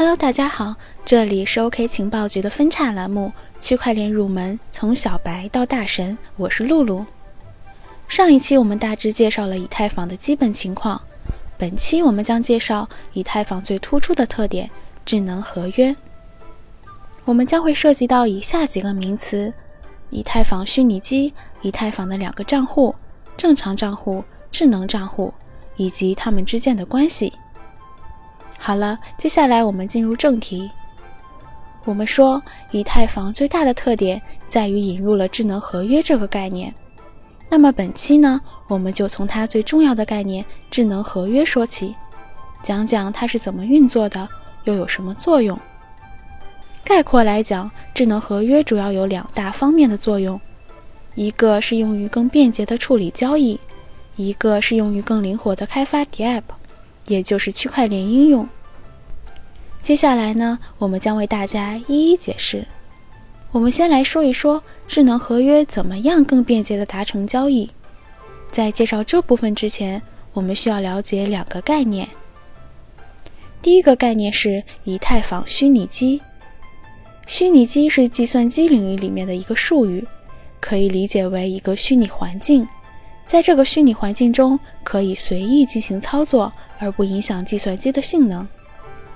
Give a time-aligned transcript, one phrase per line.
[0.00, 3.30] Hello，大家好，这里是 OK 情报局的分叉栏目
[3.62, 7.04] 《区块链入门：从小白到大神》，我是露露。
[8.08, 10.98] 上一期我们大致介绍了以太坊的基本情况，
[11.58, 14.70] 本期我们将介绍以太坊最突出的特点——
[15.04, 15.94] 智能合约。
[17.26, 19.52] 我们将会涉及到以下几个名词：
[20.08, 22.94] 以太坊虚拟机、以太坊的两个账户、
[23.36, 25.34] 正常账户、智能账户，
[25.76, 27.34] 以及它们之间的关系。
[28.62, 30.70] 好了，接下来我们进入正题。
[31.86, 36.72] 我们说，以太坊最大的特点在于引入了智能合约这个概念。
[37.48, 38.38] 那么本期呢，
[38.68, 41.96] 我们就从它最重要的概念——智能合约说起，
[42.62, 44.28] 讲讲它是怎么运作的，
[44.64, 45.58] 又有什么作用。
[46.84, 50.38] 概括来讲，智能合约主要有两大方面的作用：
[51.14, 53.58] 一个是用于更便捷的处理交易，
[54.16, 56.42] 一个是用于更灵活的开发 DApp。
[57.10, 58.48] 也就是区块链应用。
[59.82, 62.64] 接下来呢，我们将为大家一一解释。
[63.50, 67.68] 我们先来说一说智能合约怎么样更便捷地达成交易。
[68.52, 70.00] 在介绍这部分之前，
[70.32, 72.08] 我们需要了解两个概念。
[73.60, 76.22] 第一个概念是以太坊虚拟机。
[77.26, 80.06] 虚拟机是计算机领域里面的一个术语，
[80.60, 82.66] 可以理解为一个虚拟环境。
[83.30, 88.44] 在这个虚拟环境中，可以随意进行操作，而不影响计算机的性能。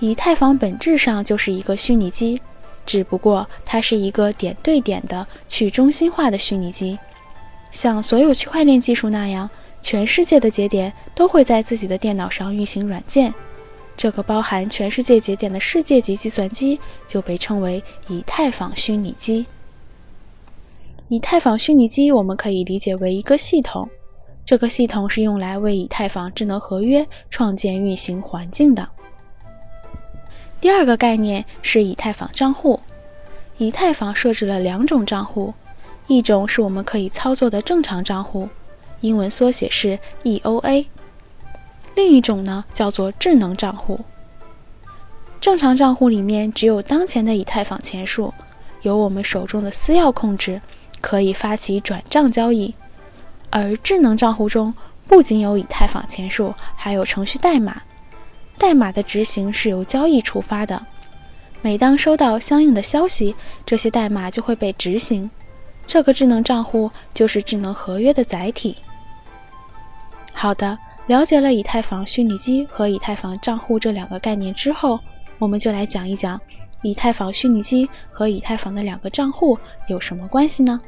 [0.00, 2.40] 以太坊本质上就是一个虚拟机，
[2.84, 6.98] 只不过它是一个点对点的去中心化的虚拟机。
[7.70, 9.48] 像所有区块链技术那样，
[9.80, 13.32] 全世界的节点都会在自己的电脑上运行软件，
[13.96, 19.46] 这个包含全世界节点的世界级计算机就被称为以太坊虚拟机。
[21.06, 23.88] 以太坊虚拟机我们可以理解为一个系统。
[24.50, 28.88] 这个系统是用来为以太坊智能合约创建运行环境的。
[30.60, 32.80] 第二个概念是以太坊账户。
[33.58, 35.54] 以太坊设置了两种账户，
[36.08, 38.48] 一种是我们可以操作的正常账户，
[39.02, 40.86] 英文缩写是 EOA；
[41.94, 44.00] 另一种呢叫做智能账户。
[45.40, 48.34] 正常账户里面只有当前的以太坊钱数，
[48.82, 50.60] 由我们手中的私钥控制，
[51.00, 52.74] 可以发起转账交易。
[53.50, 54.72] 而智能账户中
[55.06, 57.82] 不仅有以太坊钱数，还有程序代码。
[58.56, 60.86] 代码的执行是由交易触发的。
[61.62, 63.34] 每当收到相应的消息，
[63.66, 65.30] 这些代码就会被执行。
[65.86, 68.76] 这个智能账户就是智能合约的载体。
[70.32, 75.00] 好的，了解了以太坊虚拟机和以太坊账户这两个概念之后，
[75.38, 76.40] 我们就来讲一讲
[76.82, 79.58] 以太坊虚拟机和以太坊的两个账户
[79.88, 80.80] 有什么关系呢？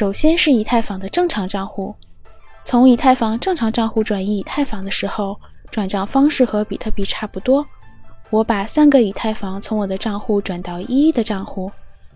[0.00, 1.94] 首先是以太坊的正常账户，
[2.64, 5.38] 从以太坊正常账户转移以太坊的时候，
[5.70, 7.62] 转账方式和比特币差不多。
[8.30, 11.70] 我把三个以太坊从我的账户转到一一的账户，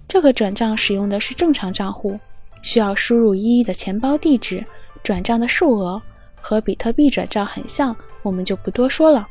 [0.09, 2.19] 这个转账使用的是正常账户，
[2.63, 4.65] 需要输入一一的钱包地址，
[5.03, 6.01] 转账的数额
[6.41, 9.29] 和比特币转账很像，我们就不多说了。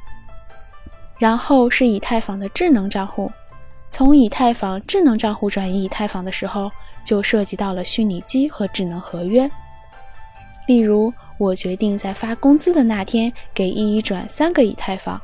[1.18, 3.32] 然后是以太坊的智能账户，
[3.90, 6.72] 从以太坊智能账户转移以太坊的时候。
[7.04, 9.50] 就涉及到了虚拟机和智能合约。
[10.68, 15.20] 例如，我决定在发工资的那天给一一转三个以太坊，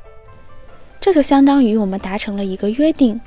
[0.99, 3.19] 这就相当于我们达成了一个约定。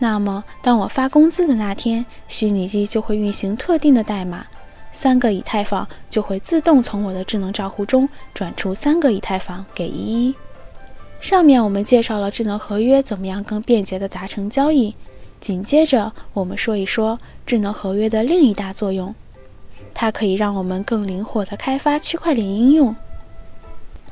[0.00, 4.44] 那么，当我发工资的那天，虚拟机就会运行特定的代码，
[4.90, 10.34] 三个以太坊就会自动从我的智能账户中转出三个以太坊给一一。
[11.20, 14.94] 上面我们介绍了智能合约怎么样更便捷地达成交易。
[15.44, 19.14] 紧接着，我们说一说智能合约的另一大作用，
[19.92, 22.96] 它可以让我们更灵活地开发区块链应用。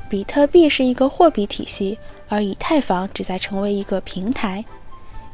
[0.07, 1.97] 比特币是一个货币体系，
[2.29, 4.63] 而以太坊旨在成为一个平台。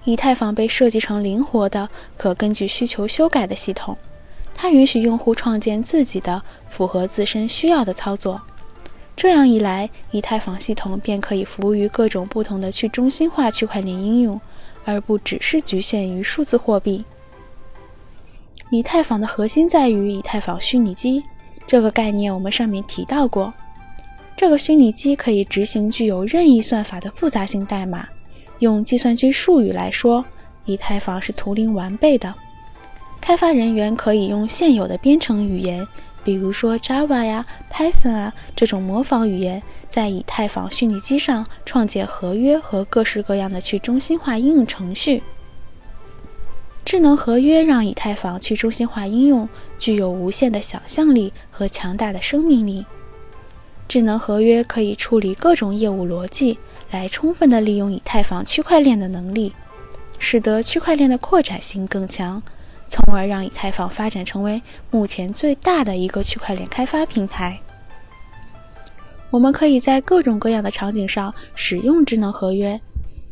[0.06, 3.98] 以太坊被设计成灵活的、可根据需求修改的系统，
[4.54, 8.42] 它允许用户创建自己的符合自身需要的操作。
[9.18, 14.40] 这样一来，以太坊系统便可以服务于各种不同的去中心化区块链应用。
[14.86, 17.04] 而不只是局限于数字货币。
[18.72, 21.24] 以太坊的核心在于以太坊虚拟机
[21.66, 23.54] 这个概念，我们上面提到过。
[24.38, 28.08] 这个虚拟机可以执行具有任意算法的复杂性代码。
[28.60, 30.24] 用计算机术语来说，
[30.66, 32.34] 以太坊是图灵完备的。
[33.20, 35.86] 开发人员可以用现有的编程语言。
[36.30, 37.44] 比如说 Java 呀、
[37.74, 45.24] Python 啊这种模仿语言，在以太坊虚拟机上创建合约和各式各样的去中心化应用程序。
[46.86, 49.50] 智能合约让以太坊去中心化应用
[49.80, 52.86] 具有无限的想象力和强大的生命力。
[53.88, 56.60] 智能合约可以处理各种业务逻辑，
[56.92, 59.52] 来充分的利用以太坊区块链的能力，
[60.20, 62.44] 使得区块链的扩展性更强，
[62.90, 67.60] 从而让以太坊发展成为目前最大的一个区块链开发平台。
[69.30, 72.82] 我们可以在各种各样的场景上使用智能合约，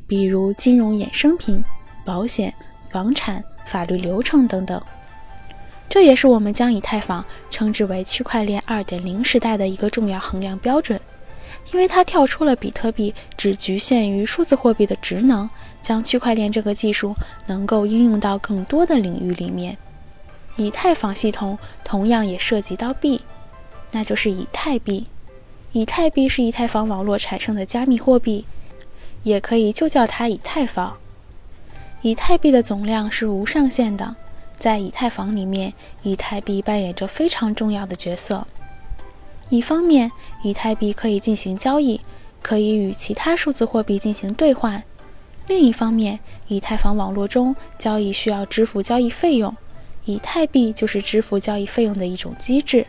[0.07, 1.61] 比如金融衍生品、
[2.05, 2.53] 保险、
[2.91, 4.79] 房产、法律流程等等。
[5.89, 10.96] 这也是我们将以太坊称之为区块链2.0时代的一个重要衡量标准，
[11.71, 15.49] 因为它跳出了比特币只局限于数字货币的职能，
[15.81, 17.15] 将区块链这个技术
[17.47, 19.77] 能够应用到更多的领域里面。
[20.55, 23.21] 以太坊系统同样也涉及到币，
[23.91, 25.07] 那就是以太币。
[25.73, 28.45] 以太币是以太坊网络产生的加密货币，
[29.23, 30.97] 也可以就叫它以太坊。
[32.01, 34.15] 以太币的总量是无上限的，
[34.55, 38.47] 在以太坊里面，以太币扮演着非常重要的角色。
[39.49, 40.11] 一方面，
[40.43, 42.01] 以太币可以进行交易，
[42.41, 44.81] 可以与其他数字货币进行兑换；
[45.47, 49.55] 另一方面，以太坊网络中交易需要支付交易费用，
[50.03, 52.85] 以太币就是支付交易费用的一种机制。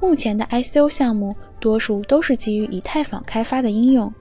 [0.00, 4.12] 目前的 ICO 项目多数都是基于以太坊开发的应用，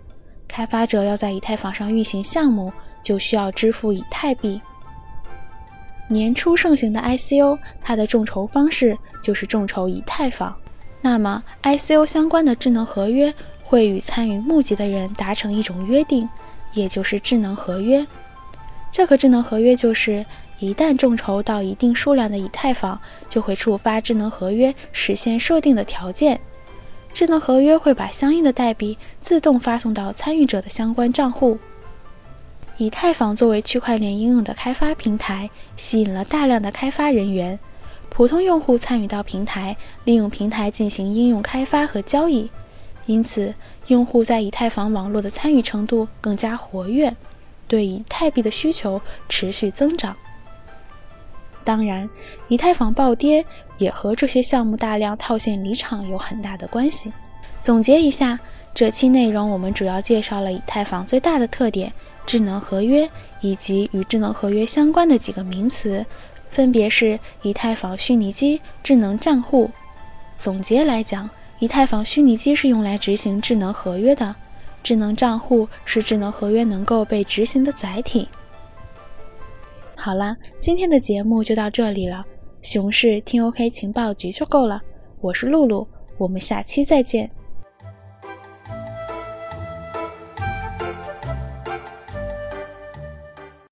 [0.47, 2.71] 开发者要在以太坊上运行项目，
[3.03, 4.61] 就需要支付以太币。
[6.07, 10.55] 年初盛行的 ICO，它的众筹方式就是众筹以太坊。
[11.01, 13.33] 那么 ICO 相关的智能合约
[13.63, 16.29] 会与参与募集的人达成一种约定，
[16.73, 18.05] 也就是智能合约。
[18.91, 20.25] 这个智能合约就是。
[20.59, 22.99] 一旦众筹到一定数量的以太坊，
[23.29, 26.39] 就会触发智能合约实现设定的条件。
[27.13, 31.59] 智能合约会把相应的代币自动发送到参与者的相关账户。
[32.77, 37.59] 以太坊作为区块链应用的开发平台，吸引了大量的开发人员。
[38.17, 42.49] 普通用户参与到平台，利用平台进行应用开发和交易，
[43.05, 43.53] 因此
[43.89, 47.15] 用户在以太坊网络的参与程度更加活跃，
[47.67, 48.99] 对以太币的需求
[49.29, 50.17] 持续增长。
[51.63, 52.09] 当然，
[52.47, 53.45] 以太坊暴跌
[53.77, 57.13] 也和这些项目大量套现离场有很大的关系。
[57.61, 58.39] 总结一下，
[58.73, 61.93] 这期内容我们主要介绍了以太坊最大的特点——
[62.25, 63.07] 智能合约，
[63.41, 66.03] 以及与智能合约相关的几个名词，
[66.49, 69.69] 分别是以太坊虚拟机、智能账户。
[70.35, 71.29] 总结来讲，
[71.59, 74.35] 以太坊虚拟机是用来执行智能合约的，
[74.83, 78.27] 智能账户是智能合约能够被执行的载体。
[79.95, 82.23] 好了，今天的节目就到这里了。
[82.61, 84.81] 熊市听 OK 情报局就够了。
[85.21, 87.29] 我是露露，我们下期再见。